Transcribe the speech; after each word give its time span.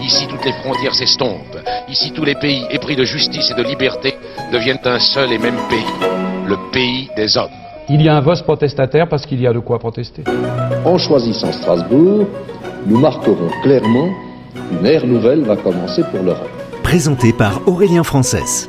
Ici, 0.00 0.26
toutes 0.28 0.44
les 0.44 0.52
frontières 0.52 0.94
s'estompent. 0.94 1.58
Ici, 1.88 2.12
tous 2.12 2.24
les 2.24 2.34
pays 2.34 2.66
épris 2.70 2.96
de 2.96 3.04
justice 3.04 3.50
et 3.50 3.54
de 3.54 3.62
liberté 3.62 4.14
deviennent 4.52 4.80
un 4.84 4.98
seul 4.98 5.32
et 5.32 5.38
même 5.38 5.56
pays, 5.68 6.08
le 6.46 6.56
pays 6.72 7.08
des 7.16 7.36
hommes. 7.36 7.50
Il 7.88 8.02
y 8.02 8.08
a 8.08 8.16
un 8.16 8.20
vote 8.20 8.42
protestataire 8.42 9.08
parce 9.08 9.26
qu'il 9.26 9.40
y 9.40 9.46
a 9.46 9.52
de 9.52 9.58
quoi 9.58 9.78
protester. 9.78 10.24
En 10.84 10.98
choisissant 10.98 11.52
Strasbourg, 11.52 12.26
nous 12.86 12.98
marquerons 12.98 13.50
clairement 13.62 14.10
qu'une 14.54 14.86
ère 14.86 15.06
nouvelle 15.06 15.42
va 15.42 15.56
commencer 15.56 16.02
pour 16.10 16.22
l'Europe. 16.22 16.48
Présenté 16.82 17.32
par 17.32 17.66
Aurélien 17.68 18.02
Frances. 18.02 18.68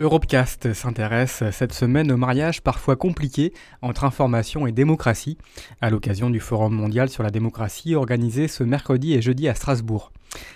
Europecast 0.00 0.72
s'intéresse 0.72 1.44
cette 1.52 1.72
semaine 1.72 2.10
au 2.10 2.16
mariage 2.16 2.62
parfois 2.62 2.96
compliqué 2.96 3.52
entre 3.80 4.04
information 4.04 4.66
et 4.66 4.72
démocratie, 4.72 5.38
à 5.80 5.88
l'occasion 5.88 6.30
du 6.30 6.40
Forum 6.40 6.74
mondial 6.74 7.08
sur 7.08 7.22
la 7.22 7.30
démocratie 7.30 7.94
organisé 7.94 8.48
ce 8.48 8.64
mercredi 8.64 9.14
et 9.14 9.22
jeudi 9.22 9.48
à 9.48 9.54
Strasbourg. 9.54 10.10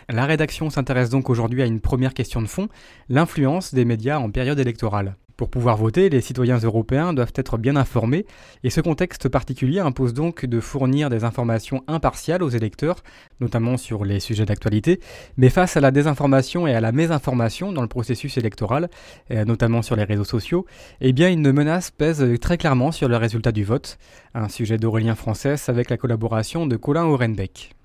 La 0.08 0.26
rédaction 0.26 0.70
s'intéresse 0.70 1.10
donc 1.10 1.30
aujourd'hui 1.30 1.62
à 1.62 1.66
une 1.66 1.80
première 1.80 2.14
question 2.14 2.42
de 2.42 2.46
fond, 2.46 2.68
l'influence 3.08 3.74
des 3.74 3.84
médias 3.84 4.18
en 4.18 4.30
période 4.30 4.58
électorale. 4.58 5.16
Pour 5.38 5.50
pouvoir 5.50 5.76
voter, 5.76 6.08
les 6.10 6.20
citoyens 6.20 6.58
européens 6.58 7.12
doivent 7.12 7.32
être 7.36 7.58
bien 7.58 7.76
informés, 7.76 8.26
et 8.64 8.70
ce 8.70 8.80
contexte 8.80 9.28
particulier 9.28 9.78
impose 9.78 10.12
donc 10.12 10.44
de 10.44 10.58
fournir 10.58 11.10
des 11.10 11.22
informations 11.22 11.84
impartiales 11.86 12.42
aux 12.42 12.48
électeurs, 12.48 13.04
notamment 13.38 13.76
sur 13.76 14.04
les 14.04 14.18
sujets 14.18 14.46
d'actualité, 14.46 14.98
mais 15.36 15.48
face 15.48 15.76
à 15.76 15.80
la 15.80 15.92
désinformation 15.92 16.66
et 16.66 16.74
à 16.74 16.80
la 16.80 16.90
mésinformation 16.90 17.70
dans 17.70 17.82
le 17.82 17.88
processus 17.88 18.36
électoral, 18.36 18.90
notamment 19.30 19.82
sur 19.82 19.94
les 19.94 20.02
réseaux 20.02 20.24
sociaux, 20.24 20.66
eh 21.00 21.12
bien 21.12 21.30
une 21.30 21.52
menace 21.52 21.92
pèse 21.92 22.26
très 22.40 22.58
clairement 22.58 22.90
sur 22.90 23.08
le 23.08 23.16
résultat 23.16 23.52
du 23.52 23.62
vote, 23.62 23.96
un 24.34 24.48
sujet 24.48 24.76
d'Aurélien 24.76 25.14
Français 25.14 25.54
avec 25.68 25.88
la 25.88 25.96
collaboration 25.96 26.66
de 26.66 26.74
Colin 26.74 27.04
Orenbeck. 27.04 27.77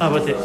Voter. 0.00 0.36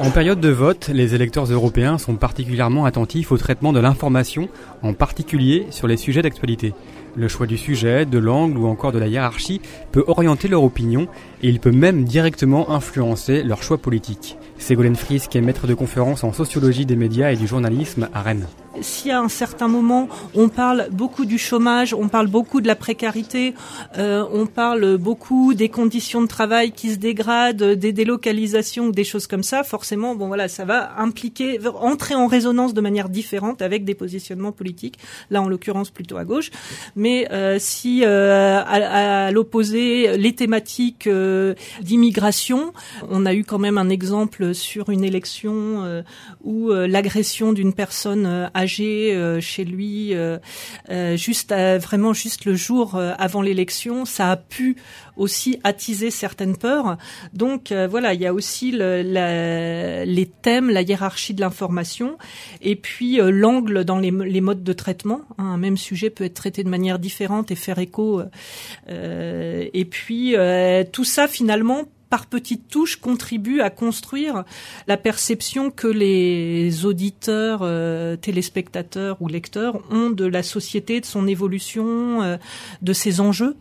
En 0.00 0.10
période 0.10 0.40
de 0.40 0.48
vote, 0.48 0.88
les 0.88 1.14
électeurs 1.14 1.44
européens 1.44 1.96
sont 1.96 2.16
particulièrement 2.16 2.84
attentifs 2.84 3.30
au 3.30 3.38
traitement 3.38 3.72
de 3.72 3.78
l'information, 3.78 4.48
en 4.82 4.92
particulier 4.92 5.66
sur 5.70 5.86
les 5.86 5.96
sujets 5.96 6.22
d'actualité. 6.22 6.74
Le 7.14 7.28
choix 7.28 7.46
du 7.46 7.56
sujet, 7.56 8.04
de 8.04 8.18
l'angle 8.18 8.58
ou 8.58 8.66
encore 8.66 8.92
de 8.92 8.98
la 8.98 9.06
hiérarchie 9.06 9.60
peut 9.92 10.04
orienter 10.06 10.48
leur 10.48 10.64
opinion 10.64 11.06
et 11.42 11.48
il 11.48 11.60
peut 11.60 11.70
même 11.70 12.04
directement 12.04 12.70
influencer 12.70 13.42
leur 13.42 13.62
choix 13.62 13.78
politique. 13.78 14.36
Ségolène 14.58 14.96
Frisk 14.96 15.36
est 15.36 15.40
maître 15.40 15.66
de 15.66 15.74
conférence 15.74 16.24
en 16.24 16.32
sociologie 16.32 16.86
des 16.86 16.96
médias 16.96 17.30
et 17.32 17.36
du 17.36 17.46
journalisme 17.46 18.08
à 18.12 18.22
Rennes 18.22 18.46
si 18.80 19.10
à 19.10 19.20
un 19.20 19.28
certain 19.28 19.68
moment 19.68 20.08
on 20.34 20.48
parle 20.48 20.88
beaucoup 20.90 21.24
du 21.24 21.38
chômage, 21.38 21.94
on 21.94 22.08
parle 22.08 22.26
beaucoup 22.26 22.60
de 22.60 22.66
la 22.66 22.76
précarité, 22.76 23.54
euh, 23.98 24.24
on 24.32 24.46
parle 24.46 24.96
beaucoup 24.98 25.54
des 25.54 25.68
conditions 25.68 26.22
de 26.22 26.26
travail 26.26 26.72
qui 26.72 26.90
se 26.90 26.96
dégradent, 26.96 27.62
des 27.62 27.92
délocalisations 27.92 28.88
des 28.88 29.04
choses 29.04 29.26
comme 29.26 29.42
ça, 29.42 29.64
forcément, 29.64 30.14
bon 30.14 30.28
voilà, 30.28 30.48
ça 30.48 30.64
va 30.64 30.98
impliquer, 30.98 31.58
entrer 31.80 32.14
en 32.14 32.26
résonance 32.26 32.74
de 32.74 32.80
manière 32.80 33.08
différente 33.08 33.62
avec 33.62 33.84
des 33.84 33.94
positionnements 33.94 34.52
politiques. 34.52 34.98
Là, 35.30 35.42
en 35.42 35.48
l'occurrence, 35.48 35.90
plutôt 35.90 36.16
à 36.16 36.24
gauche. 36.24 36.50
Mais 36.94 37.28
euh, 37.32 37.56
si 37.58 38.02
euh, 38.04 38.62
à, 38.64 39.30
l'opposé, 39.30 40.16
les 40.16 40.34
thématiques 40.34 41.08
d'immigration, 41.82 42.72
on 43.10 43.26
a 43.26 43.34
eu 43.34 43.44
quand 43.44 43.58
même 43.58 43.78
un 43.78 43.88
exemple 43.88 44.45
sur 44.52 44.90
une 44.90 45.04
élection 45.04 45.84
euh, 45.84 46.02
où 46.42 46.70
euh, 46.70 46.86
l'agression 46.86 47.52
d'une 47.52 47.72
personne 47.72 48.50
âgée 48.54 49.14
euh, 49.14 49.40
chez 49.40 49.64
lui, 49.64 50.14
euh, 50.14 50.38
euh, 50.90 51.16
juste 51.16 51.52
vraiment 51.52 52.12
juste 52.12 52.44
le 52.44 52.54
jour 52.54 52.96
avant 52.96 53.42
l'élection, 53.42 54.04
ça 54.04 54.30
a 54.30 54.36
pu 54.36 54.76
aussi 55.16 55.58
attiser 55.64 56.10
certaines 56.10 56.56
peurs. 56.56 56.96
Donc 57.32 57.72
voilà, 57.72 58.14
il 58.14 58.20
y 58.20 58.26
a 58.26 58.34
aussi 58.34 58.70
le, 58.72 59.02
les 60.04 60.26
thèmes, 60.26 60.70
la 60.70 60.82
hiérarchie 60.82 61.34
de 61.34 61.40
l'information, 61.40 62.18
et 62.60 62.76
puis 62.76 63.18
l'angle 63.22 63.84
dans 63.84 63.98
les, 63.98 64.10
les, 64.10 64.40
modes 64.40 64.62
de 64.62 64.72
traitement. 64.72 65.22
Hein. 65.38 65.44
un 65.44 65.58
même 65.58 65.76
sujet 65.76 66.10
peut 66.10 66.24
être 66.24 66.34
traité 66.34 66.64
de 66.64 66.68
manière 66.68 66.98
différente 66.98 67.50
et 67.50 67.54
faire 67.54 67.78
écho. 67.78 68.22
et 68.88 69.86
puis 69.90 70.34
tout 70.92 71.04
ça 71.04 71.28
finalement 71.28 71.84
par 72.10 72.26
petites 72.26 72.68
touches, 72.68 72.96
contribue 72.96 73.60
à 73.60 73.70
construire 73.70 74.44
la 74.86 74.96
perception 74.96 75.70
que 75.70 75.88
les 75.88 76.84
auditeurs, 76.84 77.60
euh, 77.62 78.16
téléspectateurs 78.16 79.16
ou 79.20 79.28
lecteurs 79.28 79.80
ont 79.90 80.10
de 80.10 80.24
la 80.24 80.42
société, 80.42 81.00
de 81.00 81.06
son 81.06 81.26
évolution, 81.26 82.22
euh, 82.22 82.36
de 82.82 82.92
ses 82.92 83.20
enjeux. 83.20 83.56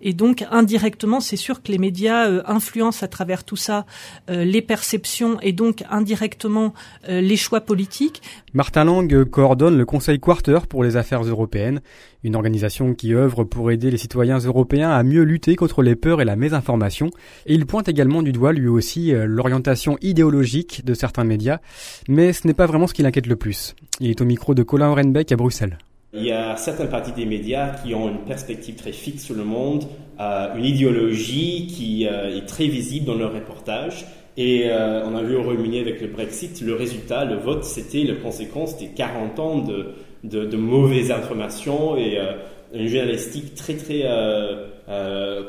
Et 0.00 0.12
donc 0.12 0.44
indirectement, 0.50 1.20
c'est 1.20 1.36
sûr 1.36 1.62
que 1.62 1.72
les 1.72 1.78
médias 1.78 2.28
euh, 2.28 2.42
influencent 2.46 3.04
à 3.04 3.08
travers 3.08 3.44
tout 3.44 3.56
ça 3.56 3.86
euh, 4.30 4.44
les 4.44 4.62
perceptions 4.62 5.40
et 5.40 5.52
donc 5.52 5.84
indirectement 5.90 6.74
euh, 7.08 7.20
les 7.20 7.36
choix 7.36 7.60
politiques. 7.60 8.22
Martin 8.54 8.84
Lang 8.84 9.24
coordonne 9.24 9.76
le 9.76 9.84
Conseil 9.84 10.18
Quarter 10.20 10.60
pour 10.68 10.84
les 10.84 10.96
affaires 10.96 11.22
européennes, 11.22 11.80
une 12.24 12.36
organisation 12.36 12.94
qui 12.94 13.14
œuvre 13.14 13.44
pour 13.44 13.70
aider 13.70 13.90
les 13.90 13.98
citoyens 13.98 14.38
européens 14.38 14.90
à 14.90 15.02
mieux 15.02 15.22
lutter 15.22 15.56
contre 15.56 15.82
les 15.82 15.96
peurs 15.96 16.20
et 16.20 16.24
la 16.24 16.36
mésinformation. 16.36 17.10
Et 17.46 17.54
il 17.54 17.66
pointe 17.66 17.88
également 17.88 18.22
du 18.22 18.32
doigt 18.32 18.52
lui 18.52 18.68
aussi 18.68 19.12
l'orientation 19.12 19.98
idéologique 20.00 20.84
de 20.84 20.94
certains 20.94 21.24
médias, 21.24 21.58
mais 22.08 22.32
ce 22.32 22.46
n'est 22.46 22.54
pas 22.54 22.66
vraiment 22.66 22.86
ce 22.86 22.94
qui 22.94 23.02
l'inquiète 23.02 23.26
le 23.26 23.36
plus. 23.36 23.74
Il 24.00 24.10
est 24.10 24.20
au 24.20 24.24
micro 24.24 24.54
de 24.54 24.62
Colin 24.62 24.88
Orenbeck 24.88 25.30
à 25.32 25.36
Bruxelles. 25.36 25.78
Il 26.14 26.24
y 26.24 26.32
a 26.32 26.56
certaines 26.56 26.88
parties 26.88 27.12
des 27.12 27.26
médias 27.26 27.68
qui 27.68 27.94
ont 27.94 28.08
une 28.08 28.24
perspective 28.24 28.76
très 28.76 28.92
fixe 28.92 29.24
sur 29.24 29.34
le 29.34 29.44
monde, 29.44 29.84
euh, 30.18 30.54
une 30.56 30.64
idéologie 30.64 31.66
qui 31.66 32.06
euh, 32.06 32.34
est 32.34 32.46
très 32.46 32.66
visible 32.66 33.04
dans 33.04 33.14
leurs 33.14 33.34
reportages. 33.34 34.06
Et 34.38 34.70
euh, 34.70 35.04
on 35.04 35.14
a 35.14 35.22
vu 35.22 35.36
au 35.36 35.42
Royaume-Uni 35.42 35.80
avec 35.80 36.00
le 36.00 36.06
Brexit, 36.06 36.62
le 36.62 36.74
résultat, 36.74 37.26
le 37.26 37.36
vote, 37.36 37.64
c'était 37.64 38.04
la 38.04 38.14
conséquence 38.14 38.78
des 38.78 38.86
40 38.88 39.38
ans 39.38 39.58
de, 39.58 39.88
de, 40.24 40.46
de 40.46 40.56
mauvaises 40.56 41.10
informations 41.10 41.98
et 41.98 42.18
une 42.72 42.86
journalistique 42.86 43.54
très 43.54 43.74
très 43.74 44.04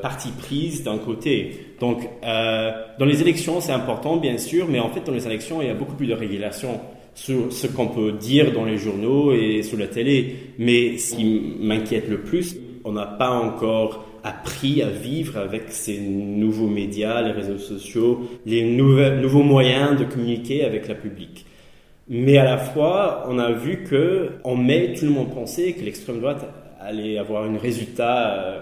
partie 0.01 0.31
prise 0.31 0.83
d'un 0.83 0.97
côté. 0.97 1.67
Donc 1.79 2.09
dans 2.23 3.05
les 3.05 3.21
élections, 3.21 3.61
c'est 3.61 3.71
important 3.71 4.17
bien 4.17 4.39
sûr, 4.39 4.67
mais 4.67 4.79
en 4.79 4.89
fait 4.89 5.01
dans 5.05 5.13
les 5.13 5.27
élections, 5.27 5.61
il 5.61 5.67
y 5.67 5.71
a 5.71 5.75
beaucoup 5.75 5.95
plus 5.95 6.07
de 6.07 6.15
régulation 6.15 6.81
sur 7.13 7.51
ce 7.51 7.67
qu'on 7.67 7.87
peut 7.87 8.13
dire 8.13 8.53
dans 8.53 8.65
les 8.65 8.77
journaux 8.77 9.33
et 9.33 9.63
sur 9.63 9.77
la 9.77 9.87
télé. 9.87 10.35
Mais 10.57 10.97
ce 10.97 11.15
qui 11.15 11.55
m'inquiète 11.59 12.09
le 12.09 12.21
plus, 12.21 12.55
on 12.83 12.93
n'a 12.93 13.05
pas 13.05 13.31
encore 13.31 14.05
appris 14.23 14.81
à 14.81 14.89
vivre 14.89 15.37
avec 15.37 15.63
ces 15.69 15.99
nouveaux 15.99 16.67
médias, 16.67 17.21
les 17.21 17.31
réseaux 17.31 17.57
sociaux, 17.57 18.21
les 18.45 18.63
nouveaux 18.63 19.43
moyens 19.43 19.97
de 19.97 20.05
communiquer 20.05 20.63
avec 20.65 20.87
la 20.87 20.95
public. 20.95 21.45
Mais 22.09 22.37
à 22.37 22.43
la 22.43 22.57
fois, 22.57 23.25
on 23.29 23.37
a 23.37 23.51
vu 23.51 23.83
que 23.83 24.31
en 24.43 24.55
mai, 24.55 24.93
tout 24.97 25.05
le 25.05 25.11
monde 25.11 25.31
pensait 25.33 25.73
que 25.73 25.83
l'extrême 25.85 26.19
droite 26.19 26.49
allait 26.79 27.17
avoir 27.17 27.43
un 27.43 27.57
résultat 27.57 28.33
euh, 28.33 28.61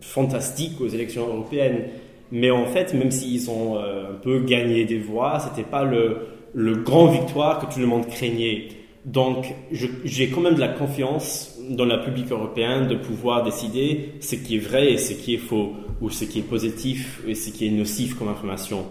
fantastique 0.00 0.80
aux 0.80 0.88
élections 0.88 1.26
européennes. 1.26 1.84
Mais 2.30 2.50
en 2.50 2.66
fait, 2.66 2.92
même 2.92 3.10
s'ils 3.10 3.48
ont 3.50 3.78
euh, 3.78 4.10
un 4.10 4.14
peu 4.22 4.40
gagné 4.40 4.84
des 4.84 4.98
voix, 4.98 5.38
c'était 5.38 5.68
pas 5.68 5.84
le, 5.84 6.18
le 6.54 6.76
grand 6.76 7.06
victoire 7.06 7.58
que 7.58 7.72
tout 7.72 7.80
le 7.80 7.86
monde 7.86 8.06
craignait. 8.08 8.68
Donc, 9.04 9.54
j'ai 9.72 10.30
quand 10.30 10.40
même 10.40 10.54
de 10.54 10.60
la 10.60 10.68
confiance 10.68 11.58
dans 11.68 11.84
la 11.84 11.98
public 11.98 12.30
européenne 12.30 12.88
de 12.88 12.94
pouvoir 12.94 13.42
décider 13.42 14.14
ce 14.20 14.34
qui 14.36 14.56
est 14.56 14.60
vrai 14.60 14.92
et 14.92 14.98
ce 14.98 15.12
qui 15.12 15.34
est 15.34 15.38
faux, 15.38 15.72
ou 16.00 16.10
ce 16.10 16.24
qui 16.24 16.38
est 16.38 16.42
positif 16.42 17.20
et 17.26 17.34
ce 17.34 17.50
qui 17.50 17.66
est 17.66 17.70
nocif 17.70 18.14
comme 18.14 18.28
information 18.28 18.86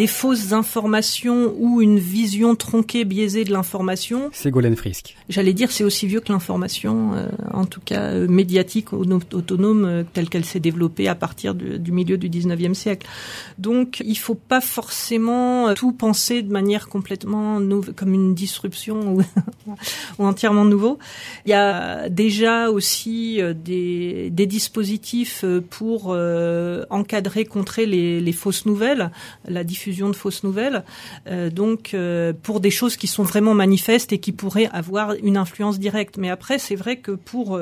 des 0.00 0.06
fausses 0.06 0.54
informations 0.54 1.54
ou 1.58 1.82
une 1.82 1.98
vision 1.98 2.56
tronquée, 2.56 3.04
biaisée 3.04 3.44
de 3.44 3.52
l'information. 3.52 4.30
C'est 4.32 4.50
Golden 4.50 4.74
Frisk. 4.74 5.14
J'allais 5.28 5.52
dire 5.52 5.70
c'est 5.70 5.84
aussi 5.84 6.06
vieux 6.06 6.20
que 6.20 6.32
l'information, 6.32 7.12
euh, 7.12 7.28
en 7.52 7.66
tout 7.66 7.82
cas 7.84 8.04
euh, 8.04 8.26
médiatique, 8.26 8.94
autonome, 8.94 9.84
euh, 9.84 10.02
telle 10.10 10.30
qu'elle 10.30 10.46
s'est 10.46 10.58
développée 10.58 11.06
à 11.06 11.14
partir 11.14 11.54
du 11.54 11.92
milieu 11.92 12.16
du 12.16 12.30
19e 12.30 12.72
siècle. 12.72 13.06
Donc 13.58 14.02
il 14.02 14.16
faut 14.16 14.34
pas 14.34 14.62
forcément 14.62 15.74
tout 15.74 15.92
penser 15.92 16.40
de 16.40 16.50
manière 16.50 16.88
complètement 16.88 17.60
comme 17.94 18.14
une 18.14 18.34
disruption 18.34 19.16
ou, 19.16 19.22
ou, 20.18 20.24
entièrement 20.24 20.64
nouveau. 20.64 20.98
Il 21.44 21.50
y 21.50 21.52
a 21.52 22.08
déjà 22.08 22.70
aussi 22.70 23.38
des, 23.54 24.30
des 24.30 24.46
dispositifs 24.46 25.44
pour 25.68 26.16
encadrer, 26.88 27.44
contrer 27.44 27.84
les, 27.84 28.22
les 28.22 28.32
fausses 28.32 28.64
nouvelles. 28.64 29.10
La 29.46 29.62
diffusion 29.62 29.89
de 29.90 30.16
fausses 30.16 30.44
nouvelles, 30.44 30.84
donc 31.52 31.94
pour 32.42 32.60
des 32.60 32.70
choses 32.70 32.96
qui 32.96 33.06
sont 33.06 33.22
vraiment 33.22 33.54
manifestes 33.54 34.12
et 34.12 34.18
qui 34.18 34.32
pourraient 34.32 34.68
avoir 34.72 35.14
une 35.22 35.36
influence 35.36 35.78
directe. 35.78 36.16
Mais 36.16 36.30
après, 36.30 36.58
c'est 36.58 36.76
vrai 36.76 36.96
que 36.96 37.12
pour 37.12 37.58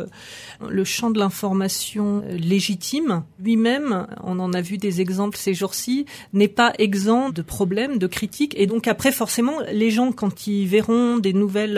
le 0.69 0.85
champ 0.85 1.11
de 1.11 1.19
l'information 1.19 2.23
légitime, 2.31 3.23
lui-même, 3.43 4.07
on 4.23 4.39
en 4.39 4.53
a 4.53 4.61
vu 4.61 4.79
des 4.79 5.01
exemples 5.01 5.37
ces 5.37 5.55
jours-ci, 5.55 6.07
n'est 6.33 6.49
pas 6.49 6.73
exempt 6.79 7.31
de 7.31 7.43
problèmes, 7.43 7.99
de 7.99 8.07
critiques. 8.07 8.55
Et 8.59 8.67
donc 8.67 8.87
après, 8.89 9.13
forcément, 9.13 9.59
les 9.73 9.91
gens, 9.91 10.13
quand 10.13 10.47
ils 10.47 10.67
verront 10.67 11.19
des 11.19 11.33
nouvelles 11.33 11.75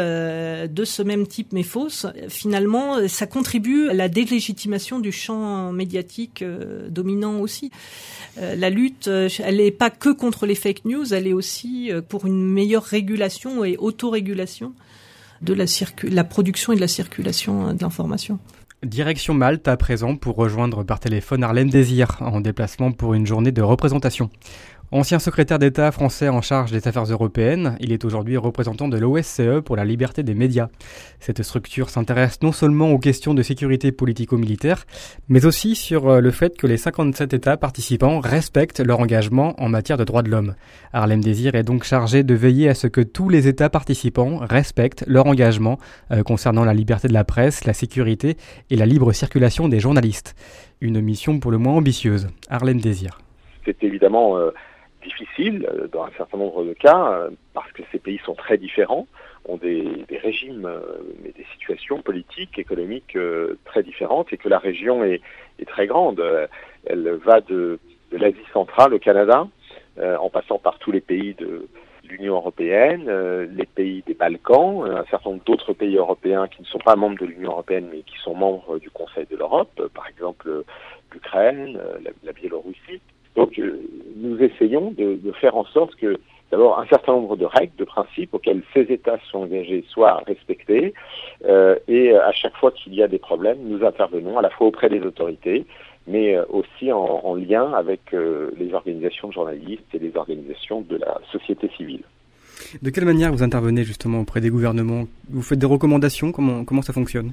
de 0.70 0.84
ce 0.84 1.02
même 1.02 1.26
type 1.26 1.52
mais 1.52 1.62
fausses, 1.62 2.06
finalement, 2.28 3.08
ça 3.08 3.26
contribue 3.26 3.88
à 3.88 3.94
la 3.94 4.08
délégitimation 4.08 4.98
du 4.98 5.12
champ 5.12 5.72
médiatique 5.72 6.42
euh, 6.42 6.88
dominant 6.88 7.40
aussi. 7.40 7.70
Euh, 8.38 8.54
la 8.54 8.70
lutte, 8.70 9.08
euh, 9.08 9.28
elle 9.40 9.56
n'est 9.56 9.70
pas 9.70 9.90
que 9.90 10.10
contre 10.10 10.29
les 10.46 10.54
fake 10.54 10.84
news, 10.84 11.12
elle 11.12 11.26
est 11.26 11.32
aussi 11.32 11.90
pour 12.08 12.26
une 12.26 12.44
meilleure 12.44 12.84
régulation 12.84 13.64
et 13.64 13.76
autorégulation 13.76 14.72
de 15.42 15.54
la, 15.54 15.64
la 16.04 16.24
production 16.24 16.72
et 16.72 16.76
de 16.76 16.80
la 16.80 16.88
circulation 16.88 17.74
de 17.74 17.82
l'information. 17.82 18.38
Direction 18.82 19.34
Malte 19.34 19.68
à 19.68 19.76
présent 19.76 20.16
pour 20.16 20.36
rejoindre 20.36 20.84
par 20.84 21.00
téléphone 21.00 21.44
Arlène 21.44 21.68
Désir 21.68 22.16
en 22.20 22.40
déplacement 22.40 22.92
pour 22.92 23.12
une 23.12 23.26
journée 23.26 23.52
de 23.52 23.60
représentation. 23.60 24.30
Ancien 24.92 25.20
secrétaire 25.20 25.60
d'État 25.60 25.92
français 25.92 26.28
en 26.28 26.42
charge 26.42 26.72
des 26.72 26.88
affaires 26.88 27.04
européennes, 27.04 27.76
il 27.78 27.92
est 27.92 28.04
aujourd'hui 28.04 28.36
représentant 28.36 28.88
de 28.88 28.98
l'OSCE 28.98 29.60
pour 29.64 29.76
la 29.76 29.84
liberté 29.84 30.24
des 30.24 30.34
médias. 30.34 30.66
Cette 31.20 31.44
structure 31.44 31.90
s'intéresse 31.90 32.42
non 32.42 32.50
seulement 32.50 32.90
aux 32.90 32.98
questions 32.98 33.32
de 33.32 33.42
sécurité 33.42 33.92
politico-militaire, 33.92 34.86
mais 35.28 35.46
aussi 35.46 35.76
sur 35.76 36.08
euh, 36.08 36.20
le 36.20 36.32
fait 36.32 36.56
que 36.56 36.66
les 36.66 36.76
57 36.76 37.32
États 37.34 37.56
participants 37.56 38.18
respectent 38.18 38.80
leur 38.80 38.98
engagement 38.98 39.54
en 39.62 39.68
matière 39.68 39.96
de 39.96 40.02
droits 40.02 40.24
de 40.24 40.28
l'homme. 40.28 40.56
Harlem 40.92 41.22
Désir 41.22 41.54
est 41.54 41.62
donc 41.62 41.84
chargé 41.84 42.24
de 42.24 42.34
veiller 42.34 42.68
à 42.68 42.74
ce 42.74 42.88
que 42.88 43.00
tous 43.00 43.28
les 43.28 43.46
États 43.46 43.70
participants 43.70 44.38
respectent 44.38 45.04
leur 45.06 45.26
engagement 45.26 45.78
euh, 46.10 46.24
concernant 46.24 46.64
la 46.64 46.74
liberté 46.74 47.06
de 47.06 47.14
la 47.14 47.22
presse, 47.22 47.64
la 47.64 47.74
sécurité 47.74 48.36
et 48.70 48.76
la 48.76 48.86
libre 48.86 49.12
circulation 49.12 49.68
des 49.68 49.78
journalistes. 49.78 50.34
Une 50.80 51.00
mission 51.00 51.38
pour 51.38 51.52
le 51.52 51.58
moins 51.58 51.74
ambitieuse. 51.74 52.26
Harlem 52.48 52.80
Désir. 52.80 53.20
C'est 53.64 53.84
évidemment 53.84 54.36
euh, 54.36 54.50
difficile 55.02 55.66
euh, 55.70 55.88
dans 55.88 56.04
un 56.04 56.10
certain 56.16 56.38
nombre 56.38 56.64
de 56.64 56.72
cas 56.72 57.12
euh, 57.12 57.30
parce 57.54 57.70
que 57.72 57.82
ces 57.92 57.98
pays 57.98 58.20
sont 58.24 58.34
très 58.34 58.58
différents, 58.58 59.06
ont 59.46 59.56
des, 59.56 60.06
régimes 60.22 60.66
euh, 60.66 60.80
des 61.24 61.46
situations 61.52 62.02
politiques, 62.02 62.58
économiques 62.58 63.16
très 63.64 63.82
différentes 63.82 64.32
et 64.32 64.36
que 64.36 64.48
la 64.48 64.58
région 64.58 65.04
est, 65.04 65.20
très 65.66 65.86
grande. 65.86 66.22
Elle 66.86 67.20
va 67.22 67.42
de, 67.42 67.78
l'Asie 68.12 68.36
centrale 68.52 68.94
au 68.94 68.98
Canada, 68.98 69.46
en 70.00 70.30
passant 70.30 70.58
par 70.58 70.78
tous 70.78 70.90
les 70.90 71.02
pays 71.02 71.34
de, 71.34 71.68
l'Union 72.04 72.34
européenne, 72.34 73.08
les 73.54 73.66
pays 73.66 74.02
des 74.04 74.14
Balkans, 74.14 74.84
un 74.84 75.04
certain 75.10 75.30
nombre 75.30 75.44
d'autres 75.44 75.74
pays 75.74 75.96
européens 75.96 76.48
qui 76.48 76.62
ne 76.62 76.66
sont 76.66 76.80
pas 76.80 76.96
membres 76.96 77.20
de 77.20 77.26
l'Union 77.26 77.52
européenne 77.52 77.88
mais 77.92 78.00
qui 78.00 78.16
sont 78.18 78.34
membres 78.34 78.78
du 78.78 78.90
Conseil 78.90 79.26
de 79.30 79.36
l'Europe, 79.36 79.80
par 79.94 80.08
exemple 80.08 80.64
l'Ukraine, 81.12 81.78
la 82.24 82.32
Biélorussie. 82.32 83.00
Donc 83.36 83.58
euh, 83.58 83.80
nous 84.16 84.38
essayons 84.38 84.92
de, 84.92 85.18
faire 85.40 85.56
en 85.56 85.64
sorte 85.64 85.94
que 85.96 86.18
d'abord 86.50 86.78
un 86.80 86.86
certain 86.86 87.12
nombre 87.12 87.36
de 87.36 87.44
règles, 87.44 87.76
de 87.78 87.84
principes 87.84 88.34
auxquels 88.34 88.62
ces 88.74 88.82
États 88.82 89.18
sont 89.30 89.40
engagés 89.40 89.84
soient 89.88 90.22
respectés. 90.26 90.94
Euh, 91.44 91.76
et 91.88 92.14
à 92.14 92.32
chaque 92.32 92.56
fois 92.56 92.72
qu'il 92.72 92.94
y 92.94 93.02
a 93.02 93.08
des 93.08 93.18
problèmes, 93.18 93.58
nous 93.62 93.84
intervenons 93.84 94.38
à 94.38 94.42
la 94.42 94.50
fois 94.50 94.66
auprès 94.66 94.88
des 94.88 95.00
autorités, 95.00 95.64
mais 96.06 96.34
euh, 96.34 96.44
aussi 96.48 96.92
en, 96.92 97.34
lien 97.36 97.72
avec 97.72 98.00
les 98.12 98.74
organisations 98.74 99.28
de 99.28 99.32
journalistes 99.32 99.94
et 99.94 99.98
les 99.98 100.16
organisations 100.16 100.80
de 100.82 100.96
la 100.96 101.20
société 101.30 101.70
civile. 101.76 102.02
De 102.82 102.90
quelle 102.90 103.04
manière 103.04 103.32
vous 103.32 103.42
intervenez 103.42 103.84
justement 103.84 104.20
auprès 104.20 104.40
des 104.40 104.50
gouvernements? 104.50 105.04
Vous 105.28 105.42
faites 105.42 105.58
des 105.58 105.66
recommandations? 105.66 106.32
Comment, 106.32 106.64
comment 106.64 106.82
ça 106.82 106.92
fonctionne? 106.92 107.30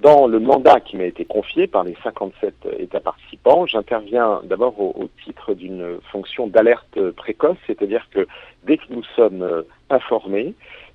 Dans 0.00 0.26
le 0.26 0.38
mandat 0.38 0.80
qui 0.80 0.96
m'a 0.96 1.04
été 1.04 1.24
confié 1.24 1.66
par 1.66 1.84
les 1.84 1.96
57 2.02 2.54
États 2.78 3.00
participants, 3.00 3.66
j'interviens 3.66 4.40
d'abord 4.44 4.78
au, 4.78 5.08
titre 5.24 5.54
d'une 5.54 5.98
fonction 6.12 6.46
d'alerte 6.46 7.00
précoce, 7.12 7.56
c'est-à-dire 7.66 8.06
que 8.10 8.26
dès 8.64 8.76
que 8.76 8.84
nous 8.90 9.04
sommes 9.16 9.42
euh, 9.42 9.62
informés 9.90 10.54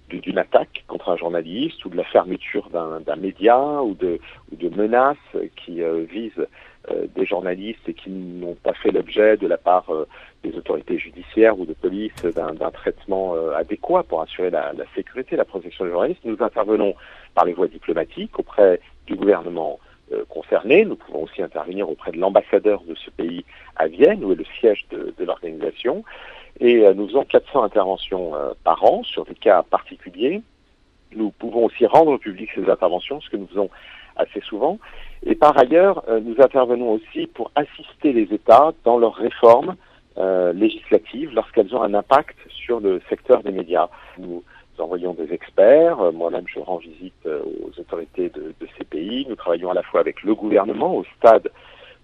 d'une 0.09 0.37
attaque 0.37 0.83
contre 0.87 1.09
un 1.09 1.15
journaliste 1.15 1.83
ou 1.85 1.89
de 1.89 1.95
la 1.95 2.03
fermeture 2.03 2.69
d'un 2.69 3.15
média 3.15 3.81
ou 3.81 3.95
de, 3.95 4.19
menaces 4.75 5.17
qui 5.55 5.81
euh, 5.81 6.03
visent 6.03 6.47
des 7.15 7.25
journalistes 7.25 7.87
et 7.87 7.93
qui 7.93 8.09
n'ont 8.09 8.55
pas 8.55 8.73
fait 8.73 8.91
l'objet 8.91 9.37
de 9.37 9.47
la 9.47 9.57
part 9.57 9.91
des 10.43 10.55
autorités 10.55 10.97
judiciaires 10.97 11.59
ou 11.59 11.65
de 11.65 11.73
police 11.73 12.23
d'un 12.23 12.71
traitement 12.71 13.35
adéquat 13.55 14.03
pour 14.03 14.21
assurer 14.21 14.49
la, 14.49 14.73
la 14.73 14.85
sécurité, 14.95 15.35
la 15.35 15.45
protection 15.45 15.85
des 15.85 15.91
journalistes, 15.91 16.21
nous 16.25 16.37
intervenons 16.39 16.95
par 17.35 17.45
les 17.45 17.53
voies 17.53 17.67
diplomatiques 17.67 18.37
auprès 18.39 18.79
du 19.07 19.15
gouvernement 19.15 19.79
euh, 20.13 20.25
concerné. 20.27 20.83
Nous 20.83 20.95
pouvons 20.95 21.23
aussi 21.23 21.41
intervenir 21.41 21.89
auprès 21.89 22.11
de 22.11 22.17
l'ambassadeur 22.17 22.81
de 22.83 22.95
ce 22.95 23.09
pays 23.11 23.45
à 23.77 23.87
Vienne, 23.87 24.23
où 24.25 24.33
est 24.33 24.35
le 24.35 24.45
siège 24.59 24.85
de, 24.89 25.13
l'organisation. 25.23 26.03
Et 26.59 26.85
euh, 26.85 26.93
nous 26.93 27.07
faisons 27.07 27.23
400 27.23 27.63
interventions 27.63 28.35
euh, 28.35 28.51
par 28.65 28.83
an 28.83 29.03
sur 29.03 29.23
des 29.25 29.35
cas 29.35 29.63
particuliers. 29.63 30.41
Nous 31.15 31.31
pouvons 31.31 31.65
aussi 31.65 31.85
rendre 31.85 32.17
public 32.17 32.49
ces 32.53 32.69
interventions, 32.69 33.21
ce 33.21 33.29
que 33.29 33.37
nous 33.37 33.47
faisons 33.47 33.69
assez 34.21 34.41
souvent. 34.41 34.79
Et 35.23 35.35
par 35.35 35.57
ailleurs, 35.57 36.03
nous 36.23 36.35
intervenons 36.39 36.91
aussi 36.93 37.27
pour 37.27 37.51
assister 37.55 38.13
les 38.13 38.33
États 38.33 38.71
dans 38.83 38.97
leurs 38.97 39.15
réformes 39.15 39.75
législatives 40.53 41.31
lorsqu'elles 41.33 41.75
ont 41.75 41.83
un 41.83 41.93
impact 41.93 42.37
sur 42.49 42.79
le 42.79 43.01
secteur 43.09 43.43
des 43.43 43.51
médias. 43.51 43.87
Nous 44.17 44.43
envoyons 44.81 45.13
des 45.13 45.31
experts. 45.33 45.99
Euh, 45.99 46.11
moi-même, 46.11 46.45
je 46.47 46.59
rends 46.59 46.77
visite 46.77 47.13
euh, 47.25 47.41
aux 47.63 47.79
autorités 47.79 48.29
de, 48.29 48.53
ces 48.77 48.83
pays. 48.83 49.25
Nous 49.29 49.35
travaillons 49.35 49.71
à 49.71 49.73
la 49.73 49.83
fois 49.83 49.99
avec 49.99 50.23
le 50.23 50.35
gouvernement 50.35 50.95
au 50.95 51.03
stade, 51.17 51.49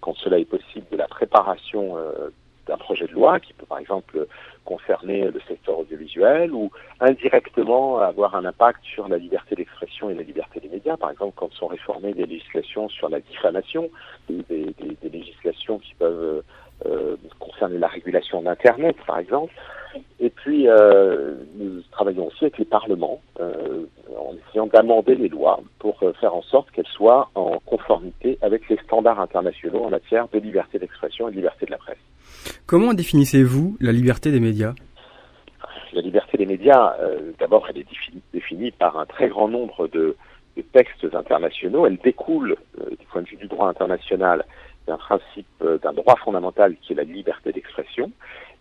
quand 0.02 0.16
cela 0.16 0.40
est 0.40 0.46
possible, 0.46 0.86
de 0.92 0.98
la 0.98 1.08
préparation 1.08 1.98
euh, 1.98 2.30
d'un 2.68 2.78
projet 2.78 3.08
de 3.08 3.14
loi 3.14 3.40
qui 3.40 3.54
peut, 3.54 3.66
par 3.66 3.80
exemple, 3.80 4.28
concerner 4.68 5.22
le 5.32 5.40
secteur 5.48 5.80
audiovisuel 5.80 6.52
ou 6.52 6.70
indirectement 7.00 8.00
avoir 8.00 8.36
un 8.36 8.44
impact 8.44 8.84
sur 8.84 9.08
la 9.08 9.18
liberté 9.18 9.56
d'expression 9.56 10.10
et 10.10 10.14
la 10.14 10.24
liberté 10.24 10.60
des 10.60 10.68
médias. 10.68 10.98
Par 10.98 11.10
exemple, 11.10 11.34
quand 11.38 11.52
sont 11.54 11.68
réformées 11.68 12.14
des 12.14 12.26
législations 12.26 12.90
sur 12.90 13.08
la 13.08 13.22
diffamation, 13.22 13.90
des, 14.30 14.44
des, 14.50 15.10
législations 15.10 15.80
qui 15.80 15.94
peuvent 15.96 16.44
concerner 17.40 17.78
la 17.78 17.88
régulation 17.88 18.42
d'Internet, 18.42 18.96
par 19.06 19.20
exemple. 19.20 19.54
Et 20.20 20.30
puis, 20.30 20.68
euh, 20.68 21.36
nous 21.56 21.82
travaillons 21.92 22.28
aussi 22.28 22.46
avec 22.46 22.58
les 22.58 22.66
parlements 22.66 23.22
euh, 23.40 23.86
en 24.18 24.36
essayant 24.36 24.68
d'amender 24.68 25.16
les 25.16 25.30
lois 25.30 25.60
pour 25.80 26.02
euh, 26.04 26.14
faire 26.14 26.36
en 26.36 26.42
sorte 26.42 26.72
qu'elles 26.72 26.88
soient 26.88 27.30
en 27.36 27.60
conformité 27.66 28.38
avec 28.42 28.68
les 28.70 28.78
standards 28.78 29.20
internationaux 29.20 29.84
en 29.84 29.90
matière 29.90 30.28
de 30.30 30.40
liberté 30.40 30.80
d'expression 30.80 31.28
et 31.28 31.32
de 31.32 31.38
liberté 31.38 31.66
de 31.66 31.72
la 31.72 31.78
presse. 31.78 31.98
Comment 32.66 32.94
définissez-vous 32.94 33.78
la 33.80 33.92
liberté 33.92 34.32
des 34.32 34.40
médias? 34.40 34.74
La 35.94 36.02
liberté 36.02 36.38
des 36.38 36.46
médias, 36.46 36.96
d'abord, 37.40 37.68
elle 37.70 37.80
est 37.80 37.86
définie, 38.34 38.72
par 38.72 38.98
un 38.98 39.06
très 39.06 39.30
grand 39.30 39.48
nombre 39.48 39.88
de, 39.88 40.16
de 40.58 40.62
textes 40.62 41.08
internationaux. 41.14 41.88
Elle 41.88 41.98
découle, 41.98 42.58
du 43.00 43.06
point 43.08 43.22
de 43.22 43.28
vue 43.28 43.38
du 43.38 43.48
droit 43.48 43.70
international, 43.70 44.46
d'un 44.88 44.98
principe, 44.98 45.48
d'un 45.60 45.94
droit 45.94 46.16
fondamental 46.16 46.76
qui 46.82 46.94
est 46.94 46.96
la 46.96 47.04
liberté 47.04 47.52
d'expression. 47.52 48.12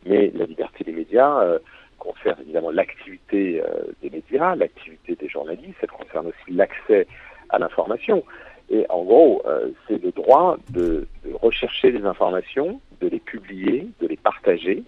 Mais 0.06 0.30
la 0.34 0.44
liberté 0.44 0.84
des 0.84 0.92
médias 0.92 1.40
euh, 1.40 1.58
concerne 1.98 2.40
évidemment 2.42 2.70
l'activité 2.70 3.60
euh, 3.60 3.92
des 4.02 4.10
médias, 4.10 4.54
l'activité 4.54 5.16
des 5.16 5.28
journalistes, 5.28 5.76
elle 5.82 5.90
concerne 5.90 6.28
aussi 6.28 6.52
l'accès 6.52 7.06
à 7.48 7.58
l'information. 7.58 8.24
Et 8.70 8.86
en 8.88 9.02
gros, 9.04 9.42
euh, 9.46 9.70
c'est 9.86 10.02
le 10.02 10.12
droit 10.12 10.58
de, 10.70 11.08
rechercher 11.34 11.92
des 11.92 12.04
informations, 12.04 12.80
de 13.00 13.08
les 13.08 13.20
publier, 13.20 13.88
de 14.00 14.06
les 14.06 14.16
partager, 14.16 14.82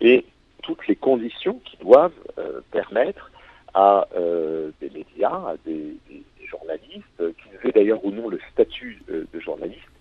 et 0.00 0.24
toutes 0.62 0.86
les 0.86 0.96
conditions 0.96 1.60
qui 1.64 1.76
doivent 1.78 2.12
permettre 2.70 3.30
à 3.74 4.06
des 4.80 4.90
médias, 4.90 5.30
à 5.30 5.54
des, 5.64 5.96
des 6.08 6.46
journalistes, 6.46 7.18
qu'ils 7.18 7.68
aient 7.68 7.72
d'ailleurs 7.72 8.04
ou 8.04 8.10
non 8.10 8.28
le 8.28 8.38
statut 8.52 9.02
de 9.08 9.40
journaliste, 9.40 9.91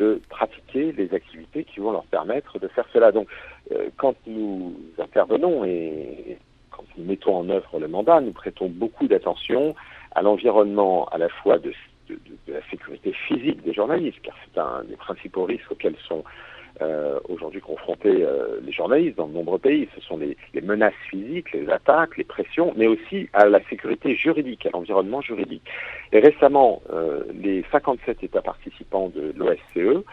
de 0.00 0.20
pratiquer 0.30 0.92
les 0.92 1.12
activités 1.14 1.64
qui 1.64 1.78
vont 1.78 1.92
leur 1.92 2.04
permettre 2.04 2.58
de 2.58 2.66
faire 2.68 2.86
cela. 2.92 3.12
Donc, 3.12 3.28
euh, 3.72 3.90
quand 3.98 4.14
nous 4.26 4.74
intervenons 4.98 5.64
et 5.64 6.38
quand 6.70 6.84
nous 6.96 7.04
mettons 7.04 7.36
en 7.36 7.48
œuvre 7.50 7.78
le 7.78 7.86
mandat, 7.86 8.20
nous 8.20 8.32
prêtons 8.32 8.68
beaucoup 8.68 9.06
d'attention 9.06 9.74
à 10.12 10.22
l'environnement 10.22 11.06
à 11.12 11.18
la 11.18 11.28
fois 11.28 11.58
de, 11.58 11.72
la 12.48 12.60
sécurité 12.70 13.12
physique 13.12 13.62
des 13.62 13.74
journalistes, 13.74 14.20
car 14.22 14.34
c'est 14.44 14.58
un 14.58 14.82
des 14.84 14.96
principaux 14.96 15.44
risques 15.44 15.70
auxquels 15.70 15.96
sont 16.08 16.24
euh, 16.82 17.18
aujourd'hui 17.28 17.60
confrontés 17.60 18.22
euh, 18.22 18.58
les 18.64 18.72
journalistes 18.72 19.16
dans 19.16 19.26
de 19.26 19.34
nombreux 19.34 19.58
pays. 19.58 19.88
Ce 19.94 20.00
sont 20.00 20.16
les, 20.18 20.36
menaces 20.62 20.94
physiques, 21.10 21.52
les 21.52 21.68
attaques, 21.68 22.16
les 22.16 22.24
pressions, 22.24 22.72
mais 22.76 22.86
aussi 22.86 23.28
à 23.32 23.46
la 23.46 23.60
sécurité 23.68 24.14
juridique, 24.14 24.66
à 24.66 24.70
l'environnement 24.70 25.20
juridique. 25.20 25.62
Et 26.12 26.20
récemment, 26.20 26.82
les 27.34 27.64
57 27.72 28.22
États 28.22 28.42
participants 28.42 29.10
de 29.14 29.32
l'OSCE 29.36 30.04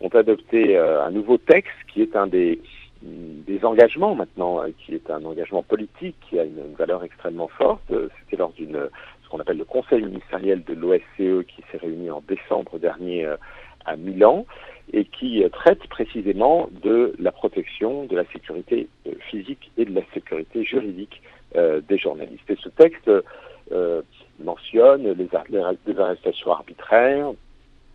ont 0.00 0.08
adopté 0.08 0.78
un 0.78 1.10
nouveau 1.10 1.38
texte 1.38 1.74
qui 1.92 2.02
est 2.02 2.16
un 2.16 2.26
des 2.26 2.60
des 3.02 3.64
engagements 3.64 4.14
maintenant, 4.14 4.62
qui 4.78 4.94
est 4.94 5.10
un 5.10 5.24
engagement 5.24 5.62
politique 5.62 6.16
qui 6.28 6.38
a 6.38 6.44
une, 6.44 6.74
valeur 6.76 7.04
extrêmement 7.04 7.48
forte. 7.48 7.82
C'était 7.88 8.36
lors 8.36 8.52
d'une 8.52 8.88
ce 9.22 9.28
qu'on 9.28 9.38
appelle 9.38 9.58
le 9.58 9.64
Conseil 9.64 10.02
ministériel 10.02 10.64
de 10.64 10.74
l'OSCE 10.74 11.46
qui 11.46 11.62
s'est 11.70 11.78
réuni 11.78 12.10
en 12.10 12.22
décembre 12.26 12.78
dernier 12.78 13.28
à 13.84 13.96
Milan 13.96 14.46
et 14.92 15.04
qui 15.04 15.44
traite 15.52 15.86
précisément 15.88 16.68
de 16.82 17.14
la 17.18 17.32
protection 17.32 18.04
de 18.04 18.16
la 18.16 18.24
sécurité 18.32 18.88
physique 19.30 19.70
et 19.76 19.84
de 19.84 19.94
la 19.94 20.02
sécurité 20.14 20.64
juridique 20.64 21.22
des 21.54 21.98
journalistes. 21.98 22.48
Et 22.48 22.56
ce 22.62 22.68
texte 22.68 23.10
mentionne 24.38 25.12
les, 25.12 25.98
arrestations 25.98 26.52
arbitraires, 26.52 27.32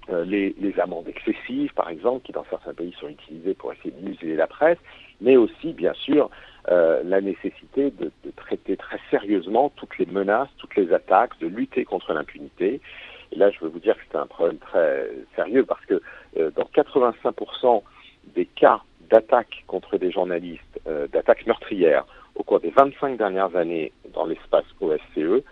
euh, 0.09 0.25
les, 0.25 0.79
amendes 0.79 1.07
excessives, 1.07 1.73
par 1.73 1.89
exemple, 1.89 2.25
qui 2.25 2.31
dans 2.31 2.45
certains 2.49 2.73
pays 2.73 2.93
sont 2.99 3.07
utilisées 3.07 3.53
pour 3.53 3.71
essayer 3.71 3.91
de 3.91 4.07
museler 4.07 4.35
la 4.35 4.47
presse, 4.47 4.79
mais 5.21 5.37
aussi, 5.37 5.73
bien 5.73 5.93
sûr, 5.93 6.29
euh, 6.69 7.01
la 7.03 7.21
nécessité 7.21 7.91
de, 7.91 8.11
traiter 8.35 8.77
très 8.77 8.99
sérieusement 9.09 9.71
toutes 9.75 9.97
les 9.99 10.05
menaces, 10.07 10.49
toutes 10.57 10.75
les 10.75 10.91
attaques, 10.91 11.39
de 11.39 11.47
lutter 11.47 11.85
contre 11.85 12.13
l'impunité. 12.13 12.81
Et 13.31 13.37
là, 13.37 13.49
je 13.49 13.59
veux 13.59 13.69
vous 13.69 13.79
dire 13.79 13.95
que 13.95 14.01
c'est 14.11 14.17
un 14.17 14.27
problème 14.27 14.57
très 14.57 15.09
sérieux 15.35 15.65
parce 15.65 15.85
que 15.85 16.01
euh, 16.37 16.51
dans 16.51 16.69
85% 16.73 17.81
des 18.35 18.45
cas 18.45 18.81
d'attaques 19.09 19.63
contre 19.67 19.97
des 19.97 20.11
journalistes, 20.11 20.79
d'attaques 21.11 21.45
meurtrières, 21.45 22.05
au 22.35 22.43
cours 22.43 22.61
des 22.61 22.69
25 22.69 23.17
dernières 23.17 23.55
années 23.57 23.91
dans 24.13 24.25
l'espace 24.25 24.63
OSCE, 24.79 25.43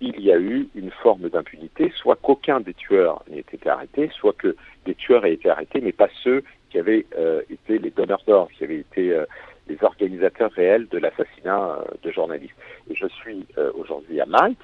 il 0.00 0.20
y 0.20 0.32
a 0.32 0.38
eu 0.38 0.68
une 0.74 0.90
forme 0.90 1.28
d'impunité, 1.28 1.92
soit 1.96 2.16
qu'aucun 2.16 2.60
des 2.60 2.74
tueurs 2.74 3.22
n'ait 3.28 3.40
été 3.40 3.68
arrêté, 3.68 4.10
soit 4.14 4.34
que 4.34 4.54
des 4.84 4.94
tueurs 4.94 5.24
aient 5.24 5.34
été 5.34 5.50
arrêtés, 5.50 5.80
mais 5.80 5.92
pas 5.92 6.08
ceux 6.22 6.44
qui 6.70 6.78
avaient 6.78 7.06
euh, 7.16 7.42
été 7.50 7.78
les 7.78 7.90
donneurs 7.90 8.22
d'ordre, 8.26 8.50
qui 8.56 8.64
avaient 8.64 8.78
été 8.78 9.12
euh, 9.12 9.24
les 9.68 9.78
organisateurs 9.82 10.52
réels 10.52 10.86
de 10.88 10.98
l'assassinat 10.98 11.80
euh, 11.80 11.84
de 12.02 12.10
journalistes. 12.12 12.54
Et 12.90 12.94
je 12.94 13.06
suis 13.06 13.46
aujourd'hui 13.74 14.20
à 14.20 14.26
Malte, 14.26 14.60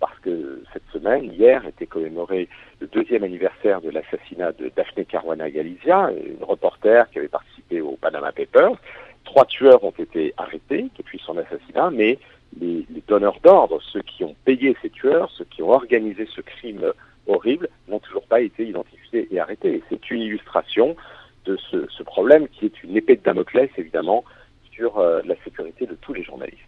parce 0.00 0.18
que 0.20 0.62
cette 0.72 0.86
semaine, 0.92 1.24
hier, 1.32 1.66
était 1.66 1.86
commémoré 1.86 2.48
le 2.80 2.86
deuxième 2.86 3.24
anniversaire 3.24 3.80
de 3.80 3.90
l'assassinat 3.90 4.52
de 4.52 4.70
Daphne 4.74 5.04
Caruana 5.04 5.50
Galizia, 5.50 6.10
une 6.12 6.42
reporter 6.44 7.10
qui 7.10 7.18
avait 7.18 7.28
participé 7.28 7.80
au 7.80 7.96
Panama 7.96 8.32
Papers. 8.32 8.76
Trois 9.24 9.44
tueurs 9.44 9.84
ont 9.84 9.94
été 9.98 10.32
arrêtés 10.36 10.86
depuis 10.96 11.20
son 11.24 11.36
assassinat, 11.36 11.90
mais 11.90 12.18
les, 12.60 12.86
donneurs 13.06 13.40
d'ordre, 13.42 13.80
ceux 13.92 14.02
qui 14.02 14.24
ont 14.24 14.34
payé 14.44 14.76
ces 14.82 14.90
tueurs, 14.90 15.30
ceux 15.36 15.44
qui 15.44 15.62
ont 15.62 15.70
organisé 15.70 16.26
ce 16.34 16.40
crime 16.40 16.92
horrible, 17.26 17.68
n'ont 17.88 18.00
toujours 18.00 18.26
pas 18.26 18.40
été 18.40 18.66
identifiés 18.66 19.28
et 19.30 19.40
arrêtés. 19.40 19.82
c'est 19.88 20.10
une 20.10 20.20
illustration 20.20 20.96
de 21.44 21.56
ce, 21.70 22.02
problème 22.02 22.48
qui 22.48 22.66
est 22.66 22.82
une 22.82 22.96
épée 22.96 23.16
de 23.16 23.22
Damoclès, 23.22 23.70
évidemment, 23.78 24.24
sur 24.72 24.98
euh, 24.98 25.22
la 25.24 25.34
sécurité 25.44 25.86
de 25.86 25.94
tous 25.94 26.12
les 26.12 26.22
journalistes. 26.22 26.58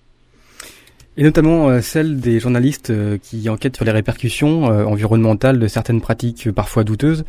Et 1.16 1.22
notamment 1.22 1.68
euh, 1.68 1.80
celle 1.80 2.20
des 2.20 2.38
journalistes 2.38 2.90
euh, 2.90 3.18
qui 3.18 3.48
enquêtent 3.48 3.76
sur 3.76 3.84
les 3.84 3.92
répercussions 3.92 4.64
environnementales 4.64 5.58
de 5.58 5.66
certaines 5.66 6.00
pratiques 6.00 6.50
parfois 6.52 6.84
douteuses. 6.84 7.24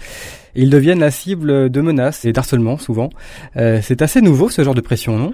ils 0.56 0.70
deviennent 0.70 1.00
la 1.00 1.12
cible 1.12 1.70
de 1.70 1.82
menaces 1.82 2.26
et 2.26 2.34
d'harcèlement 2.34 2.78
souvent. 2.78 3.10
c'est 3.56 4.02
assez 4.02 4.22
nouveau 4.22 4.50
ce 4.50 4.64
genre 4.64 4.76
de 4.76 4.82
pression, 4.82 5.18
non? 5.18 5.34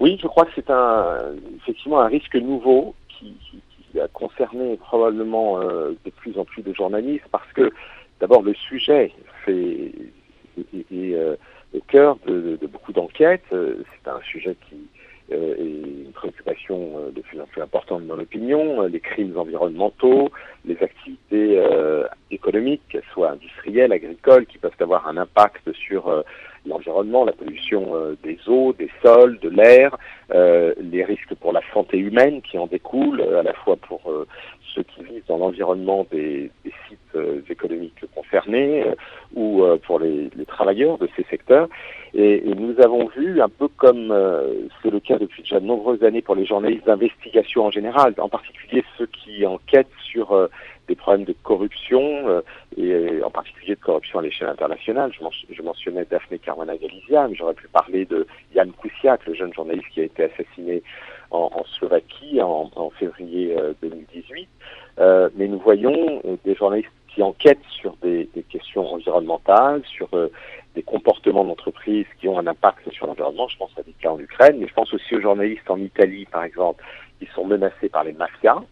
Oui, 0.00 0.18
je 0.20 0.26
crois 0.26 0.46
que 0.46 0.52
c'est 0.54 0.70
un, 0.70 1.18
effectivement 1.58 2.00
un 2.00 2.08
risque 2.08 2.36
nouveau 2.36 2.94
qui, 3.08 3.36
a 4.00 4.08
concerné 4.08 4.76
probablement 4.76 5.60
euh, 5.60 5.96
de 6.04 6.10
plus 6.10 6.38
en 6.38 6.44
plus 6.44 6.62
de 6.62 6.72
journalistes 6.72 7.26
parce 7.32 7.52
que 7.52 7.72
d'abord 8.20 8.40
le 8.40 8.54
sujet 8.54 9.12
fait 9.44 9.92
est, 10.72 11.14
euh, 11.14 11.34
au 11.74 11.80
cœur 11.88 12.16
de, 12.26 12.58
beaucoup 12.70 12.92
d'enquêtes. 12.92 13.42
Euh, 13.52 13.82
c'est 13.92 14.08
un 14.08 14.20
sujet 14.22 14.56
qui 14.68 14.76
est 15.30 16.04
une 16.06 16.12
préoccupation 16.12 17.10
de 17.14 17.20
plus 17.20 17.40
en 17.40 17.46
plus 17.46 17.62
importante 17.62 18.06
dans 18.06 18.16
l'opinion. 18.16 18.82
Les 18.82 19.00
crimes 19.00 19.36
environnementaux, 19.36 20.30
les 20.64 20.76
activités 20.82 21.62
économiques, 22.30 22.82
qu'elles 22.88 23.02
soient 23.12 23.30
industrielles, 23.30 23.92
agricoles, 23.92 24.46
qui 24.46 24.58
peuvent 24.58 24.72
avoir 24.80 25.08
un 25.08 25.16
impact 25.16 25.72
sur 25.72 26.24
l'environnement, 26.66 27.24
la 27.24 27.32
pollution 27.32 27.94
euh, 27.94 28.16
des 28.22 28.38
eaux, 28.46 28.72
des 28.72 28.90
sols, 29.02 29.38
de 29.40 29.48
l'air, 29.48 29.96
euh, 30.32 30.74
les 30.78 31.04
risques 31.04 31.34
pour 31.34 31.52
la 31.52 31.60
santé 31.72 31.98
humaine 31.98 32.42
qui 32.42 32.58
en 32.58 32.66
découlent, 32.66 33.20
euh, 33.20 33.40
à 33.40 33.42
la 33.42 33.54
fois 33.54 33.76
pour 33.76 34.00
ceux 34.74 34.82
qui 34.82 35.02
vivent 35.02 35.24
dans 35.28 35.38
l'environnement 35.38 36.06
des, 36.10 36.50
sites 36.88 37.18
économiques 37.48 38.04
concernés 38.14 38.84
ou 39.34 39.64
pour 39.84 39.98
les, 39.98 40.30
travailleurs 40.46 40.96
de 40.98 41.08
ces 41.16 41.24
secteurs. 41.24 41.68
Et, 42.14 42.42
nous 42.54 42.80
avons 42.80 43.08
vu, 43.08 43.42
un 43.42 43.48
peu 43.48 43.66
comme 43.68 44.14
c'est 44.80 44.90
le 44.90 45.00
cas 45.00 45.18
depuis 45.18 45.42
déjà 45.42 45.58
de 45.58 45.66
nombreuses 45.66 46.04
années 46.04 46.22
pour 46.22 46.36
les 46.36 46.46
journalistes 46.46 46.86
d'investigation 46.86 47.66
en 47.66 47.70
général, 47.70 48.14
en 48.18 48.28
particulier 48.28 48.84
ceux 48.96 49.06
qui 49.06 49.44
enquêtent 49.44 49.88
sur 50.04 50.48
des 50.90 50.96
problèmes 50.96 51.24
de 51.24 51.34
corruption, 51.44 52.02
euh, 52.28 52.40
et 52.76 52.92
euh, 52.92 53.24
en 53.24 53.30
particulier 53.50 53.74
de 53.74 53.80
corruption 53.80 54.18
à 54.18 54.22
l'échelle 54.22 54.48
internationale. 54.48 55.12
Je, 55.12 55.62
mentionnais 55.62 56.04
Daphne 56.10 56.38
Caruana 56.38 56.76
Galizia, 56.76 57.28
mais 57.28 57.34
j'aurais 57.34 57.54
pu 57.54 57.68
parler 57.68 58.04
de 58.04 58.26
Jan 58.54 58.70
Kuciak, 58.80 59.26
le 59.26 59.34
jeune 59.34 59.52
journaliste 59.52 59.88
qui 59.92 60.00
a 60.00 60.04
été 60.04 60.24
assassiné 60.24 60.82
en, 61.30 61.64
Slovaquie 61.78 62.40
en, 62.42 62.90
février 62.98 63.56
2018. 63.82 64.48
Euh, 64.98 65.28
mais 65.36 65.48
nous 65.48 65.58
voyons 65.58 66.22
des 66.44 66.54
journalistes 66.54 66.90
qui 67.08 67.22
enquêtent 67.22 67.58
sur 67.70 67.96
des, 68.02 68.28
questions 68.48 68.86
environnementales, 68.92 69.82
sur 69.84 70.08
des 70.74 70.82
comportements 70.82 71.44
d'entreprise 71.44 72.06
qui 72.20 72.28
ont 72.28 72.38
un 72.38 72.46
impact 72.46 72.90
sur 72.92 73.06
l'environnement. 73.06 73.48
Je 73.48 73.56
pense 73.58 73.70
à 73.78 73.82
des 73.82 73.92
cas 73.92 74.10
en 74.10 74.18
Ukraine, 74.18 74.56
mais 74.58 74.68
je 74.68 74.74
pense 74.74 74.92
aussi 74.94 75.14
aux 75.14 75.20
journalistes 75.20 75.68
en 75.68 75.78
Italie, 75.78 76.26
par 76.30 76.44
exemple, 76.44 76.84
qui 77.18 77.26
sont 77.34 77.46
menacés 77.46 77.88
par 77.88 78.04
les 78.04 78.12
mafias 78.12 78.62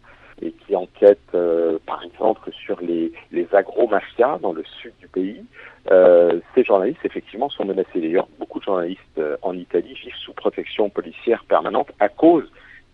et 0.42 0.52
qui 0.52 0.76
enquête 0.76 1.18
euh, 1.35 1.78
par 1.87 2.02
exemple 2.02 2.50
sur 2.52 2.80
les, 2.80 3.12
les 3.33 3.47
agro-mafias 3.52 4.38
dans 4.38 4.52
le 4.52 4.64
sud 4.80 4.92
du 5.00 5.09
pays. 5.09 5.42
Euh, 5.90 6.40
ces 6.54 6.64
journalistes 6.64 7.04
effectivement 7.04 7.49
sont 7.49 7.64
menacés. 7.64 8.00
D'ailleurs, 8.00 8.28
beaucoup 8.38 8.59
de 8.59 8.64
journalistes 8.64 9.00
euh, 9.18 9.37
en 9.42 9.54
Italie 9.54 9.95
vivent 9.95 10.14
sous 10.25 10.33
protection 10.33 10.90
policière 10.90 11.45
permanente 11.45 11.90
à 12.00 12.09
cause 12.09 12.50